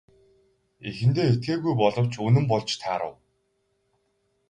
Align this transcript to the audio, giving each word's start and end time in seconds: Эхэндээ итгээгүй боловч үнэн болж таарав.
Эхэндээ 0.89 1.25
итгээгүй 1.31 1.73
боловч 1.81 2.13
үнэн 2.25 2.45
болж 2.51 2.69
таарав. 2.81 3.13